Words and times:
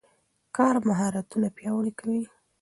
کار 0.55 0.75
مهارتونه 0.87 1.47
پیاوړي 1.57 1.91
کوي. 1.99 2.21